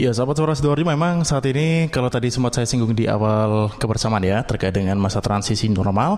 Ya, 0.00 0.08
sahabat 0.16 0.40
suara 0.40 0.56
Sidoarjo 0.56 0.88
memang 0.88 1.20
saat 1.20 1.44
ini 1.52 1.84
kalau 1.92 2.08
tadi 2.08 2.32
sempat 2.32 2.56
saya 2.56 2.64
singgung 2.64 2.96
di 2.96 3.04
awal 3.04 3.68
kebersamaan 3.76 4.24
ya 4.24 4.40
terkait 4.40 4.72
dengan 4.72 4.96
masa 4.96 5.20
transisi 5.20 5.68
normal. 5.68 6.16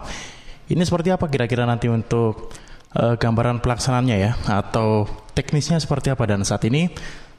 Ini 0.71 0.79
seperti 0.87 1.11
apa 1.11 1.27
kira-kira 1.27 1.67
nanti 1.67 1.91
untuk 1.91 2.55
uh, 2.95 3.19
gambaran 3.19 3.59
pelaksanaannya 3.59 4.17
ya 4.17 4.33
atau 4.47 5.11
teknisnya 5.35 5.83
seperti 5.83 6.15
apa 6.15 6.23
dan 6.23 6.47
saat 6.47 6.63
ini 6.71 6.87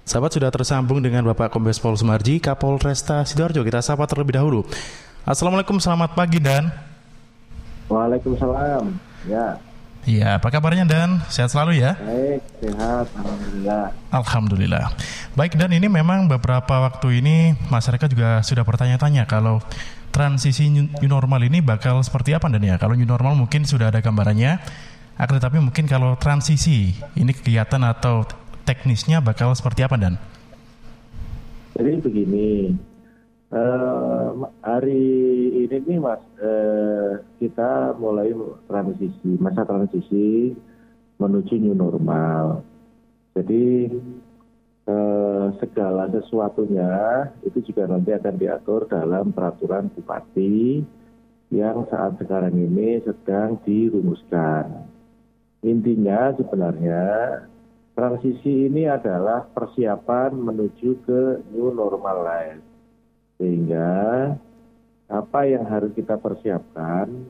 sahabat 0.03 0.35
sudah 0.35 0.51
tersambung 0.51 0.99
dengan 0.99 1.23
Bapak 1.23 1.55
Kombes 1.55 1.79
Pol 1.79 1.95
Sumarji 1.95 2.43
Kapolresta 2.43 3.23
Sidoarjo. 3.23 3.63
Kita 3.63 3.79
sapa 3.79 4.03
terlebih 4.03 4.35
dahulu. 4.35 4.67
Assalamualaikum, 5.23 5.79
selamat 5.79 6.19
pagi 6.19 6.43
dan. 6.43 6.67
Waalaikumsalam. 7.87 8.91
Ya. 9.31 9.55
Iya, 10.05 10.37
apa 10.37 10.53
kabarnya 10.53 10.85
Dan? 10.85 11.17
Sehat 11.33 11.49
selalu 11.49 11.81
ya? 11.81 11.97
Baik, 11.97 12.41
sehat, 12.61 13.09
alhamdulillah. 13.17 13.85
Alhamdulillah. 14.13 14.85
Baik 15.33 15.57
Dan, 15.57 15.73
ini 15.73 15.89
memang 15.89 16.29
beberapa 16.29 16.85
waktu 16.85 17.25
ini 17.25 17.57
masyarakat 17.73 18.13
juga 18.13 18.37
sudah 18.45 18.61
bertanya-tanya 18.61 19.25
kalau 19.25 19.65
transisi 20.13 20.69
new 20.69 21.09
normal 21.09 21.41
ini 21.41 21.57
bakal 21.57 22.05
seperti 22.05 22.37
apa 22.37 22.45
Dan 22.53 22.61
ya? 22.61 22.77
Kalau 22.77 22.93
new 22.93 23.09
normal 23.09 23.33
mungkin 23.33 23.65
sudah 23.65 23.89
ada 23.89 24.05
gambarannya, 24.05 24.61
akan 25.17 25.33
tetapi 25.41 25.57
mungkin 25.57 25.89
kalau 25.89 26.13
transisi 26.21 26.93
ini 27.17 27.33
kegiatan 27.33 27.81
atau 27.81 28.29
teknisnya 28.61 29.25
bakal 29.25 29.57
seperti 29.57 29.89
apa 29.89 29.97
Dan? 29.97 30.21
Jadi 31.73 31.91
begini, 31.97 32.77
Uh, 33.45 34.49
hari 34.65 35.44
ini 35.77 35.99
mas 35.99 36.21
uh, 36.39 37.19
kita 37.39 37.95
mulai 37.99 38.31
transisi 38.67 39.35
masa 39.39 39.67
transisi 39.67 40.55
menuju 41.19 41.53
new 41.59 41.75
normal. 41.75 42.63
Jadi 43.35 43.91
uh, 44.87 45.51
segala 45.59 46.07
sesuatunya 46.11 46.91
itu 47.43 47.59
juga 47.71 47.91
nanti 47.91 48.15
akan 48.15 48.35
diatur 48.39 48.87
dalam 48.87 49.35
peraturan 49.35 49.91
bupati 49.91 50.83
yang 51.51 51.85
saat 51.91 52.17
sekarang 52.19 52.55
ini 52.55 53.03
sedang 53.03 53.59
dirumuskan. 53.63 54.87
Intinya 55.65 56.35
sebenarnya 56.35 57.03
transisi 57.95 58.69
ini 58.69 58.85
adalah 58.85 59.47
persiapan 59.49 60.35
menuju 60.35 60.89
ke 61.07 61.21
new 61.55 61.71
normal 61.71 62.17
life 62.27 62.63
sehingga 63.39 63.91
apa 65.05 65.45
yang 65.45 65.65
harus 65.69 65.93
kita 65.93 66.17
persiapkan 66.17 67.29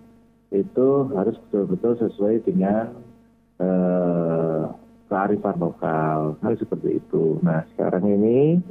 itu 0.53 0.87
harus 1.11 1.35
betul-betul 1.47 2.07
sesuai 2.07 2.35
dengan 2.47 2.95
eh, 3.59 4.63
kearifan 5.11 5.57
lokal, 5.59 6.39
harus 6.39 6.59
seperti 6.59 7.03
itu. 7.03 7.37
Nah 7.43 7.67
sekarang 7.75 8.07
ini 8.07 8.63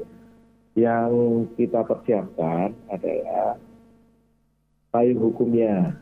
yang 0.75 1.45
kita 1.55 1.85
persiapkan 1.85 2.73
adalah 2.91 3.61
payung 4.91 5.21
hukumnya, 5.21 6.01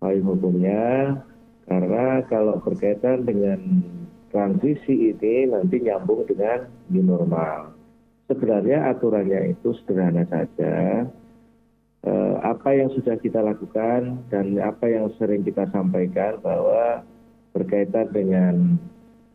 payung 0.00 0.34
hukumnya 0.34 1.16
karena 1.68 2.24
kalau 2.28 2.60
berkaitan 2.60 3.24
dengan 3.24 3.60
transisi 4.32 5.14
ini 5.14 5.48
nanti 5.48 5.78
nyambung 5.80 6.26
dengan 6.26 6.66
new 6.90 7.04
normal 7.06 7.74
sebenarnya 8.28 8.92
aturannya 8.92 9.56
itu 9.56 9.76
sederhana 9.82 10.24
saja. 10.28 11.04
Eh, 12.04 12.36
apa 12.44 12.76
yang 12.76 12.92
sudah 12.92 13.16
kita 13.16 13.40
lakukan 13.40 14.28
dan 14.28 14.60
apa 14.60 14.92
yang 14.92 15.08
sering 15.16 15.40
kita 15.40 15.64
sampaikan 15.72 16.36
bahwa 16.44 17.00
berkaitan 17.56 18.12
dengan 18.12 18.76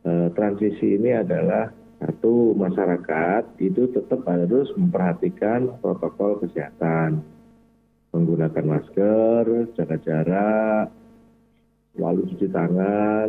eh, 0.05 0.29
transisi 0.37 1.01
ini 1.01 1.17
adalah 1.17 1.73
satu 1.97 2.53
masyarakat 2.53 3.57
itu 3.57 3.89
tetap 3.89 4.21
harus 4.29 4.69
memperhatikan 4.77 5.81
protokol 5.81 6.45
kesehatan, 6.45 7.25
menggunakan 8.13 8.65
masker, 8.77 9.73
jaga 9.73 9.97
jarak, 10.05 10.87
selalu 11.97 12.21
cuci 12.29 12.47
tangan, 12.53 13.27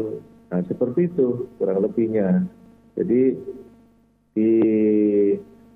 nah 0.52 0.60
seperti 0.68 1.08
itu 1.08 1.48
kurang 1.56 1.80
lebihnya. 1.80 2.44
Jadi 2.92 3.40
di 4.36 4.52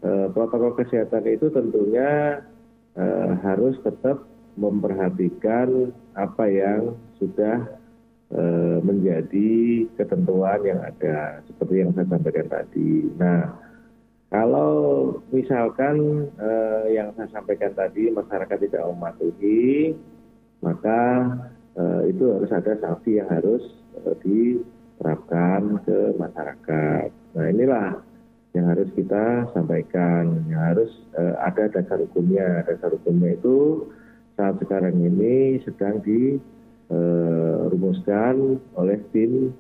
Eh, 0.04 0.28
protokol 0.36 0.76
kesehatan 0.76 1.24
itu 1.32 1.48
tentunya 1.48 2.36
uh, 2.98 3.32
harus 3.42 3.76
tetap 3.82 4.22
memperhatikan 4.54 5.90
apa 6.14 6.44
yang 6.46 6.94
sudah 7.18 7.66
uh, 8.30 8.78
menjadi 8.86 9.84
ketentuan 9.98 10.62
yang 10.62 10.80
ada 10.82 11.42
seperti 11.50 11.82
yang 11.82 11.90
saya 11.94 12.06
sampaikan 12.06 12.46
tadi. 12.46 13.10
Nah, 13.18 13.50
kalau 14.30 14.72
misalkan 15.34 16.26
uh, 16.38 16.86
yang 16.90 17.10
saya 17.18 17.30
sampaikan 17.34 17.74
tadi 17.74 18.10
masyarakat 18.14 18.58
tidak 18.66 18.82
mematuhi, 18.94 19.94
maka 20.62 21.02
uh, 21.74 22.02
itu 22.06 22.30
harus 22.30 22.50
ada 22.54 22.78
sanksi 22.78 23.18
yang 23.18 23.30
harus 23.30 23.62
uh, 24.06 24.14
diterapkan 24.22 25.82
ke 25.82 25.98
masyarakat. 26.14 27.08
Nah, 27.10 27.46
inilah 27.50 27.86
yang 28.54 28.70
harus 28.70 28.86
kita 28.94 29.50
sampaikan, 29.50 30.46
yang 30.46 30.62
harus 30.62 30.94
uh, 31.18 31.34
ada 31.42 31.66
dasar 31.74 31.98
hukumnya. 31.98 32.62
Dasar 32.62 32.94
hukumnya 32.94 33.34
itu 33.34 33.90
saat 34.38 34.62
sekarang 34.62 34.94
ini 34.94 35.58
sedang 35.66 35.98
dirumuskan 36.06 38.62
uh, 38.62 38.78
oleh 38.78 39.02
tim 39.10 39.50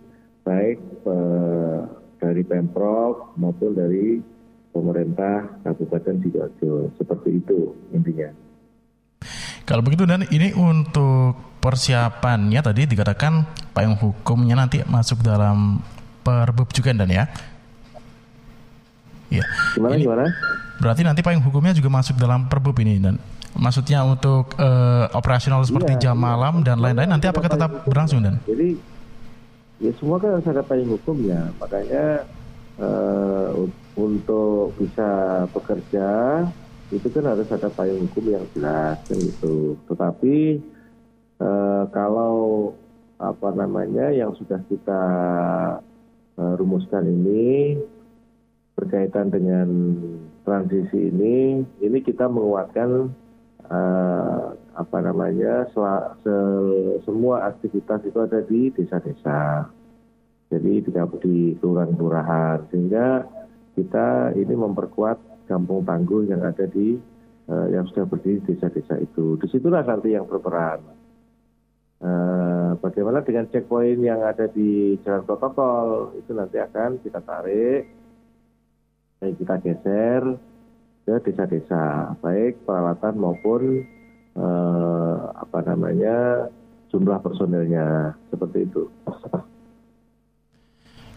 baik 0.46 0.78
uh, 1.10 1.90
dari 2.22 2.46
Pemprov 2.46 3.34
maupun 3.34 3.74
dari 3.74 4.22
pemerintah 4.70 5.58
Kabupaten 5.66 6.14
Sidoarjo. 6.22 6.94
Seperti 6.94 7.42
itu 7.42 7.74
intinya. 7.90 8.30
Kalau 9.64 9.80
begitu 9.82 10.04
dan 10.06 10.22
ini 10.28 10.52
untuk 10.54 11.34
persiapannya 11.58 12.60
tadi 12.60 12.84
dikatakan 12.84 13.48
payung 13.72 13.96
hukumnya 13.96 14.60
nanti 14.60 14.84
masuk 14.84 15.24
dalam 15.24 15.80
perbub 16.20 16.68
juga 16.70 16.92
dan 16.92 17.08
ya 17.08 17.24
Iya. 19.34 19.44
Gimana 19.74 19.94
ini, 19.98 20.04
gimana? 20.06 20.24
Berarti 20.78 21.02
nanti 21.06 21.20
payung 21.22 21.42
hukumnya 21.42 21.74
juga 21.74 21.90
masuk 21.90 22.18
dalam 22.18 22.46
perbub 22.50 22.74
ini 22.82 22.98
dan 22.98 23.18
maksudnya 23.54 24.02
untuk 24.02 24.54
uh, 24.58 25.06
operasional 25.14 25.62
seperti 25.62 25.98
iya, 25.98 26.10
jam 26.10 26.16
iya. 26.18 26.24
malam 26.26 26.54
dan 26.66 26.82
lain-lain 26.82 27.10
nanti 27.10 27.30
apakah 27.30 27.50
tetap 27.50 27.86
berlangsung 27.86 28.22
dan? 28.22 28.42
Jadi 28.46 28.74
ya 29.82 29.90
semua 29.98 30.18
kan 30.22 30.38
harus 30.38 30.48
ada 30.50 30.62
payung 30.62 30.90
hukum 30.94 31.18
ya 31.26 31.50
makanya 31.58 32.26
uh, 32.78 33.50
untuk 33.94 34.74
bisa 34.78 35.42
bekerja 35.50 36.10
itu 36.90 37.06
kan 37.10 37.24
harus 37.26 37.48
ada 37.50 37.70
payung 37.70 38.06
hukum 38.10 38.24
yang 38.34 38.44
jelas 38.54 38.98
kan 39.06 39.18
gitu. 39.18 39.78
Tetapi 39.90 40.62
uh, 41.42 41.84
kalau 41.90 42.70
apa 43.18 43.48
namanya 43.54 44.10
yang 44.10 44.34
sudah 44.34 44.58
kita 44.66 45.02
uh, 46.36 46.54
rumuskan 46.58 47.06
ini 47.06 47.78
berkaitan 48.74 49.30
dengan 49.30 49.68
transisi 50.42 51.08
ini, 51.10 51.62
ini 51.80 51.98
kita 52.02 52.26
menguatkan 52.26 53.14
uh, 53.70 54.44
apa 54.74 54.98
namanya 54.98 55.70
se, 55.70 56.36
semua 57.06 57.48
aktivitas 57.54 58.02
itu 58.04 58.18
ada 58.18 58.42
di 58.42 58.74
desa-desa. 58.74 59.70
Jadi 60.52 60.86
tidak 60.90 61.18
di 61.24 61.56
kelurahan-kelurahan 61.58 62.70
sehingga 62.70 63.26
kita 63.74 64.36
ini 64.38 64.54
memperkuat 64.54 65.48
kampung 65.50 65.82
tangguh 65.82 66.30
yang 66.30 66.42
ada 66.46 66.66
di 66.68 66.98
uh, 67.50 67.66
yang 67.70 67.86
sudah 67.90 68.06
berdiri 68.06 68.42
desa-desa 68.44 68.98
itu. 69.00 69.38
Di 69.38 69.46
situlah 69.50 69.82
nanti 69.86 70.14
yang 70.14 70.26
berperan. 70.26 70.82
Uh, 72.04 72.76
bagaimana 72.84 73.24
dengan 73.24 73.48
checkpoint 73.48 74.02
yang 74.02 74.20
ada 74.20 74.44
di 74.50 74.98
jalan 75.06 75.24
protokol 75.24 76.12
itu 76.20 76.36
nanti 76.36 76.60
akan 76.60 77.00
kita 77.00 77.22
tarik 77.24 78.03
kita 79.32 79.56
geser 79.64 80.22
ke 81.04 81.14
desa-desa, 81.24 82.16
baik 82.20 82.64
peralatan 82.64 83.14
maupun 83.20 83.84
eh, 84.36 85.16
apa 85.36 85.58
namanya 85.64 86.48
jumlah 86.92 87.18
personilnya 87.20 88.16
seperti 88.30 88.68
itu. 88.68 88.88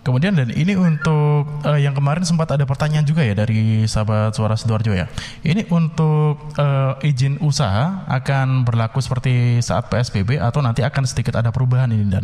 Kemudian 0.07 0.39
dan 0.39 0.47
ini 0.55 0.71
untuk 0.79 1.43
uh, 1.67 1.75
yang 1.75 1.91
kemarin 1.91 2.23
sempat 2.23 2.47
ada 2.55 2.63
pertanyaan 2.63 3.03
juga 3.03 3.27
ya 3.27 3.35
dari 3.35 3.83
sahabat 3.83 4.31
suara 4.31 4.55
sidoarjo 4.55 4.95
ya. 4.95 5.11
Ini 5.43 5.67
untuk 5.67 6.39
uh, 6.55 6.95
izin 7.03 7.43
usaha 7.43 8.07
akan 8.07 8.63
berlaku 8.63 9.03
seperti 9.03 9.59
saat 9.59 9.91
PSBB 9.91 10.39
atau 10.39 10.63
nanti 10.63 10.79
akan 10.79 11.03
sedikit 11.03 11.35
ada 11.35 11.51
perubahan 11.51 11.91
ini 11.91 12.07
dan 12.07 12.23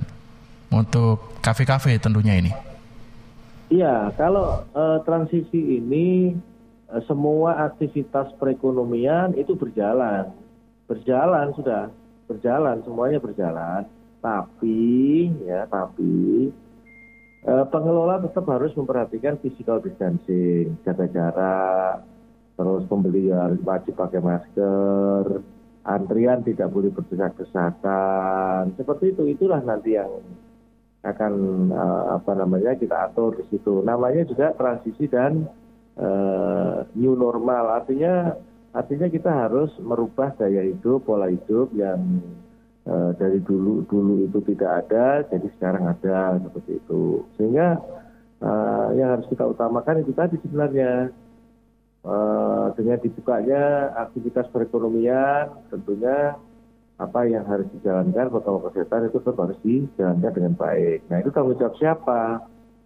untuk 0.71 1.35
kafe-kafe 1.43 1.99
tentunya 1.99 2.39
ini. 2.39 2.72
Iya, 3.73 4.13
kalau 4.13 4.61
uh, 4.77 5.01
transisi 5.01 5.81
ini 5.81 6.37
uh, 6.93 7.01
semua 7.09 7.57
aktivitas 7.73 8.29
perekonomian 8.37 9.33
itu 9.33 9.57
berjalan, 9.57 10.29
berjalan 10.85 11.49
sudah, 11.57 11.89
berjalan 12.29 12.85
semuanya 12.85 13.17
berjalan. 13.17 13.89
Tapi 14.21 14.85
ya, 15.49 15.65
tapi 15.65 16.53
Uh, 17.43 17.67
pengelola 17.67 18.23
tetap 18.23 18.47
harus 18.47 18.71
memperhatikan 18.71 19.35
physical 19.43 19.83
distancing, 19.83 20.79
jaga 20.87 21.11
jarak, 21.11 21.99
terus 22.55 22.87
pembeli 22.87 23.35
harus 23.35 23.59
wajib 23.67 23.99
pakai 23.99 24.23
masker, 24.23 25.43
antrian 25.83 26.39
tidak 26.47 26.71
boleh 26.71 26.95
berdesak-desakan, 26.95 28.71
seperti 28.79 29.11
itu 29.11 29.35
itulah 29.35 29.59
nanti 29.59 29.99
yang 29.99 30.23
akan 31.03 31.33
uh, 31.75 32.15
apa 32.15 32.31
namanya 32.31 32.79
kita 32.79 33.11
atur 33.11 33.35
di 33.35 33.43
situ. 33.51 33.83
Namanya 33.83 34.23
juga 34.23 34.55
transisi 34.55 35.11
dan 35.11 35.51
uh, 35.99 36.87
new 36.95 37.13
normal, 37.13 37.75
artinya 37.75 38.39
artinya 38.71 39.11
kita 39.11 39.29
harus 39.29 39.69
merubah 39.83 40.31
gaya 40.39 40.63
hidup, 40.63 41.03
pola 41.03 41.27
hidup 41.27 41.75
yang 41.75 42.23
uh, 42.87 43.11
dari 43.19 43.43
dulu 43.43 43.83
dulu 43.85 44.23
itu 44.23 44.39
tidak 44.55 44.87
ada, 44.87 45.27
jadi 45.27 45.47
sekarang 45.59 45.91
ada 45.91 46.39
seperti 46.39 46.79
itu. 46.79 47.27
Sehingga 47.35 47.83
uh, 48.39 48.87
yang 48.95 49.19
harus 49.19 49.27
kita 49.27 49.43
utamakan 49.43 50.07
itu 50.07 50.15
tadi 50.15 50.39
sebenarnya 50.39 51.11
uh, 52.07 52.71
dengan 52.79 52.97
dibukanya 53.03 53.91
aktivitas 54.07 54.47
perekonomian, 54.55 55.51
tentunya 55.67 56.39
apa 57.03 57.27
yang 57.27 57.43
harus 57.43 57.67
dijalankan 57.75 58.31
protokol 58.31 58.71
kesehatan 58.71 59.11
itu 59.11 59.19
tetap 59.19 59.37
harus 59.43 59.59
dijalankan 59.59 60.31
dengan 60.31 60.53
baik. 60.55 60.99
Nah 61.11 61.17
itu 61.19 61.29
tanggung 61.35 61.59
jawab 61.59 61.75
siapa? 61.75 62.21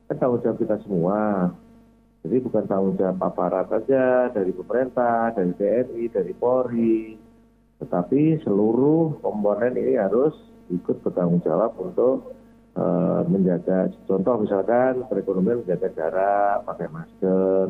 Kan 0.09 0.15
tanggung 0.17 0.41
jawab 0.41 0.57
kita 0.57 0.75
semua. 0.81 1.53
Jadi 2.25 2.37
bukan 2.41 2.63
tanggung 2.65 2.95
jawab 2.97 3.17
aparat 3.21 3.69
saja 3.69 4.33
dari 4.33 4.51
pemerintah, 4.51 5.31
dari 5.37 5.53
TNI, 5.53 6.03
dari 6.09 6.33
Polri, 6.33 7.15
tetapi 7.77 8.41
seluruh 8.41 9.21
komponen 9.21 9.77
ini 9.77 10.01
harus 10.01 10.33
ikut 10.73 10.99
bertanggung 11.05 11.39
jawab 11.45 11.77
untuk 11.77 12.33
uh, 12.75 13.21
menjaga 13.29 13.93
contoh 14.09 14.43
misalkan 14.43 15.05
perekonomian 15.07 15.63
menjaga 15.63 15.89
jarak 15.95 16.67
pakai 16.67 16.87
masker 16.91 17.65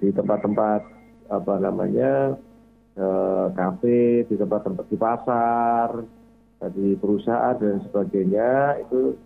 di 0.00 0.08
tempat-tempat 0.10 0.80
apa 1.30 1.54
namanya 1.62 2.34
uh, 2.96 3.52
kafe 3.54 4.24
di 4.26 4.34
tempat-tempat 4.34 4.86
di 4.88 4.96
pasar 4.96 5.88
di 6.74 6.92
perusahaan 7.00 7.56
dan 7.56 7.80
sebagainya 7.88 8.80
itu 8.84 9.16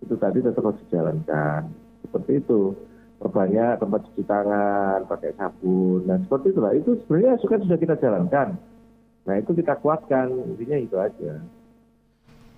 itu 0.00 0.14
tadi 0.16 0.40
tetap 0.40 0.62
harus 0.64 0.80
dijalankan 0.88 1.68
seperti 2.06 2.40
itu 2.40 2.72
perbanyak 3.18 3.76
tempat 3.82 4.00
cuci 4.08 4.22
tangan 4.24 5.04
pakai 5.04 5.36
sabun 5.36 6.06
dan 6.06 6.24
seperti 6.24 6.54
itulah 6.54 6.72
itu 6.72 6.96
sebenarnya 7.04 7.36
sudah 7.42 7.76
kita 7.76 7.94
jalankan 8.00 8.56
Nah 9.28 9.36
itu 9.36 9.52
kita 9.52 9.76
kuatkan, 9.76 10.32
intinya 10.32 10.76
itu 10.80 10.96
aja. 10.96 11.32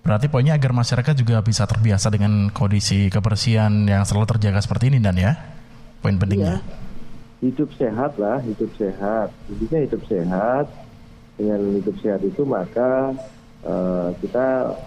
Berarti 0.01 0.31
poinnya 0.31 0.55
agar 0.55 0.71
masyarakat 0.71 1.13
juga 1.19 1.43
bisa 1.43 1.67
terbiasa 1.67 2.07
dengan 2.07 2.47
kondisi 2.55 3.11
kebersihan 3.11 3.83
yang 3.85 4.07
selalu 4.07 4.31
terjaga 4.33 4.63
seperti 4.63 4.87
ini 4.87 5.03
dan 5.03 5.19
ya, 5.19 5.35
poin 5.99 6.15
pentingnya. 6.15 6.63
Iya. 6.63 6.89
Hidup 7.41 7.69
sehat 7.73 8.21
lah, 8.21 8.37
hidup 8.45 8.69
sehat. 8.77 9.33
Intinya 9.49 9.79
hidup 9.81 10.01
sehat. 10.05 10.65
Dengan 11.35 11.59
hidup 11.73 11.95
sehat 12.05 12.21
itu 12.21 12.45
maka 12.45 13.17
uh, 13.65 14.13
kita 14.21 14.77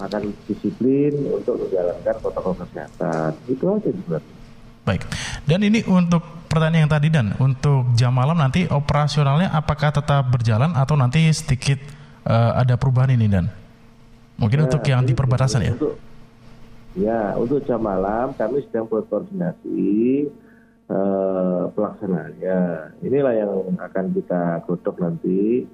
akan 0.00 0.32
disiplin 0.48 1.12
untuk 1.30 1.54
menjalankan 1.60 2.14
protokol 2.18 2.54
kesehatan. 2.58 3.30
Itu 3.46 3.64
aja 3.70 3.90
sebenarnya. 3.94 4.34
Baik. 4.80 5.02
Dan 5.44 5.60
ini 5.62 5.84
untuk 5.86 6.24
pertanyaan 6.50 6.88
yang 6.88 6.90
tadi 6.90 7.08
dan 7.12 7.26
untuk 7.38 7.94
jam 7.94 8.10
malam 8.10 8.34
nanti 8.34 8.66
operasionalnya 8.66 9.52
apakah 9.54 9.94
tetap 9.94 10.26
berjalan 10.32 10.74
atau 10.74 10.98
nanti 10.98 11.30
sedikit 11.30 11.78
uh, 12.26 12.58
ada 12.58 12.74
perubahan 12.74 13.14
ini 13.14 13.30
dan 13.30 13.46
mungkin 14.40 14.64
nah, 14.64 14.66
untuk 14.66 14.82
yang 14.88 15.04
di 15.06 15.14
perbatasan 15.14 15.60
ya. 15.62 15.72
Untuk, 15.76 15.94
ya 16.96 17.22
untuk 17.38 17.60
jam 17.68 17.78
malam 17.78 18.34
kami 18.34 18.64
sedang 18.66 18.88
berkoordinasi 18.88 20.26
uh, 20.90 21.70
pelaksanaannya. 21.72 22.58
Inilah 23.06 23.34
yang 23.38 23.78
akan 23.78 24.06
kita 24.12 24.66
godok 24.66 24.98
nanti 24.98 25.64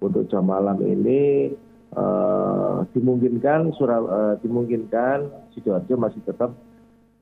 untuk 0.00 0.30
jam 0.30 0.46
malam 0.46 0.80
ini 0.80 1.52
uh, 1.92 2.86
dimungkinkan 2.94 3.74
surah 3.76 4.00
uh, 4.00 4.34
dimungkinkan 4.40 5.50
sidoarjo 5.52 5.94
masih 5.98 6.22
tetap 6.24 6.54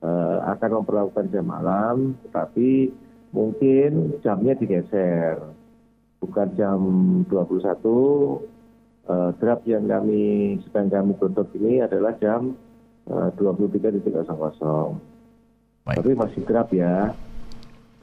uh, 0.05 0.37
akan 0.55 0.83
memperlakukan 0.83 1.25
jam 1.33 1.45
malam, 1.49 2.15
tetapi 2.29 2.93
mungkin 3.33 4.21
jamnya 4.21 4.55
digeser. 4.55 5.41
Bukan 6.19 6.51
jam 6.59 6.79
21, 7.31 7.79
uh, 9.07 9.31
draft 9.39 9.63
yang 9.63 9.87
kami 9.87 10.59
sedang 10.67 10.91
kami 10.91 11.15
tutup 11.15 11.47
ini 11.55 11.79
adalah 11.79 12.11
jam 12.19 12.59
uh, 13.07 13.31
23.00. 13.39 14.27
Tapi 15.89 16.11
masih 16.13 16.43
draft 16.43 16.75
ya, 16.75 17.15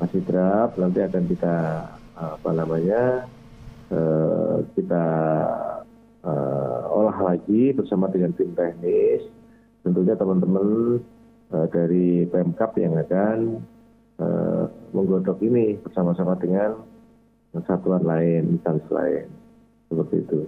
masih 0.00 0.20
draft. 0.24 0.76
Nanti 0.76 1.00
akan 1.02 1.24
kita 1.28 1.56
uh, 2.16 2.30
apa 2.36 2.50
namanya 2.52 3.02
uh, 3.92 4.62
kita 4.76 5.04
uh, 6.24 6.80
olah 6.92 7.18
lagi 7.34 7.72
bersama 7.76 8.08
dengan 8.12 8.32
tim 8.36 8.52
teknis. 8.56 9.24
Tentunya 9.84 10.18
teman-teman 10.18 11.00
uh, 11.52 11.66
dari 11.70 12.26
Pemkap 12.26 12.74
yang 12.80 12.98
akan 12.98 13.62
uh, 14.18 14.64
menggodok 14.90 15.38
ini 15.44 15.78
bersama-sama 15.80 16.34
dengan 16.36 16.74
satuan 17.64 18.04
lain, 18.04 18.58
instansi 18.58 18.90
lain. 18.92 19.26
Seperti 19.86 20.16
itu. 20.18 20.40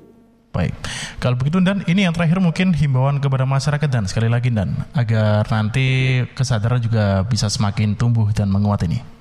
Baik, 0.49 0.75
kalau 1.23 1.39
begitu 1.39 1.63
dan 1.63 1.87
ini 1.87 2.09
yang 2.09 2.17
terakhir 2.17 2.43
mungkin 2.43 2.75
himbauan 2.75 3.23
kepada 3.23 3.47
masyarakat 3.47 3.87
dan 3.87 4.09
sekali 4.11 4.27
lagi 4.27 4.51
dan 4.51 4.75
agar 4.97 5.47
nanti 5.53 6.19
kesadaran 6.35 6.83
juga 6.83 7.23
bisa 7.23 7.47
semakin 7.47 7.95
tumbuh 7.95 8.27
dan 8.35 8.51
menguat 8.51 8.83
ini. 8.89 9.18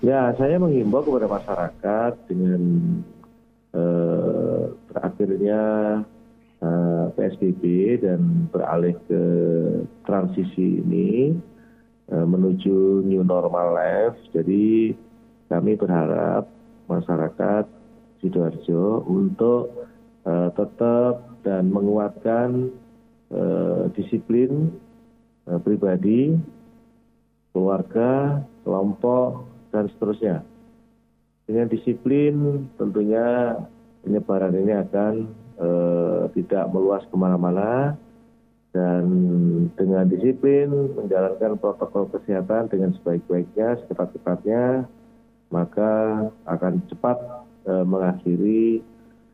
Ya, 0.00 0.32
saya 0.40 0.56
menghimbau 0.56 1.04
kepada 1.04 1.28
masyarakat 1.28 2.12
dengan 2.24 2.62
eh, 3.76 4.64
terakhirnya 4.88 5.62
uh, 6.64 6.64
eh, 6.64 7.06
PSBB 7.20 7.62
dan 8.00 8.48
beralih 8.48 8.96
ke 9.04 9.22
transisi 10.08 10.80
ini 10.80 11.36
uh, 12.08 12.24
menuju 12.24 13.04
new 13.04 13.20
normal 13.20 13.76
life. 13.76 14.16
Jadi 14.32 14.96
kami 15.52 15.76
berharap 15.76 16.48
masyarakat 16.88 17.68
Sidoarjo 18.24 19.04
untuk 19.04 19.84
uh, 20.24 20.48
tetap 20.56 21.44
dan 21.44 21.68
menguatkan 21.68 22.72
uh, 23.36 23.92
disiplin 23.92 24.72
uh, 25.44 25.60
pribadi, 25.60 26.40
keluarga, 27.52 28.40
kelompok, 28.64 29.49
dan 29.70 29.90
seterusnya. 29.94 30.42
Dengan 31.46 31.66
disiplin 31.66 32.66
tentunya 32.78 33.58
penyebaran 34.06 34.54
ini 34.54 34.72
akan 34.76 35.12
eh, 35.58 36.22
tidak 36.38 36.70
meluas 36.70 37.02
ke 37.10 37.16
mana-mana 37.18 37.98
dan 38.70 39.02
dengan 39.74 40.06
disiplin 40.06 40.70
menjalankan 40.94 41.58
protokol 41.58 42.06
kesehatan 42.14 42.70
dengan 42.70 42.94
sebaik-baiknya, 42.94 43.82
secepat-cepatnya, 43.82 44.86
maka 45.50 45.90
akan 46.46 46.86
cepat 46.86 47.18
eh, 47.66 47.82
mengakhiri 47.82 48.78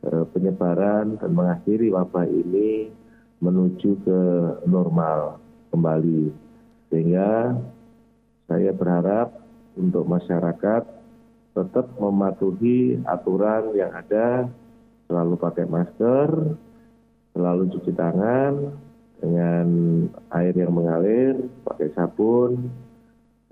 eh, 0.09 0.25
penyebaran 0.33 1.21
dan 1.21 1.31
mengakhiri 1.37 1.93
wabah 1.93 2.25
ini 2.25 2.89
menuju 3.37 4.01
ke 4.01 4.21
normal 4.65 5.37
kembali. 5.69 6.33
Sehingga 6.89 7.53
saya 8.49 8.73
berharap 8.73 9.46
untuk 9.77 10.09
masyarakat 10.09 10.83
tetap 11.53 11.85
mematuhi 11.97 13.01
aturan 13.05 13.73
yang 13.73 13.89
ada 13.93 14.45
selalu 15.09 15.39
pakai 15.39 15.65
masker, 15.65 16.29
selalu 17.33 17.63
cuci 17.73 17.91
tangan 17.97 18.77
dengan 19.17 19.67
air 20.37 20.53
yang 20.53 20.73
mengalir, 20.73 21.49
pakai 21.65 21.89
sabun, 21.97 22.69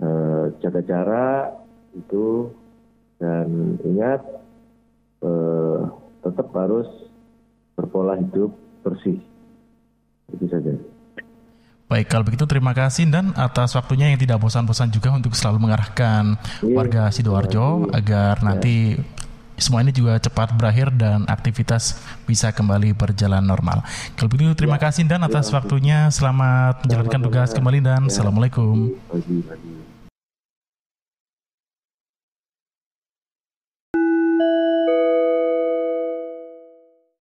eh, 0.01 0.46
jaga 0.62 0.82
jarak 0.86 1.46
itu 1.98 2.51
dan 3.17 3.79
ingat 3.82 4.22
eh, 5.25 5.82
tetap 6.22 6.53
harus 6.53 6.86
berpola 7.74 8.20
hidup 8.22 8.53
bersih. 8.86 9.17
Itu 10.29 10.46
saja. 10.50 10.95
Baik, 11.86 12.10
kalau 12.10 12.25
begitu 12.25 12.50
terima 12.50 12.74
kasih 12.74 13.06
dan 13.06 13.30
atas 13.38 13.77
waktunya 13.77 14.10
yang 14.10 14.18
tidak 14.18 14.42
bosan-bosan 14.42 14.89
juga 14.89 15.13
untuk 15.13 15.38
selalu 15.38 15.70
mengarahkan 15.70 16.34
iya, 16.65 16.74
warga 16.74 17.13
Sidoarjo 17.13 17.94
agar 17.94 18.42
ya. 18.42 18.44
nanti 18.44 18.98
semua 19.54 19.86
ini 19.86 19.94
juga 19.94 20.18
cepat 20.18 20.58
berakhir 20.58 20.89
dan 20.98 21.30
aktivitas 21.30 22.01
bisa 22.25 22.50
kembali 22.50 22.98
berjalan 22.98 23.46
normal. 23.46 23.86
Kalau 24.18 24.27
begitu 24.34 24.58
terima 24.58 24.82
ya. 24.82 24.89
kasih 24.89 25.06
dan 25.06 25.22
atas 25.30 25.54
ya, 25.54 25.62
waktunya. 25.62 26.10
Selamat 26.10 26.82
menjalankan 26.82 27.22
tugas 27.22 27.50
kembali 27.54 27.80
dan 27.86 28.01
ya. 28.04 28.10
assalamualaikum. 28.10 28.98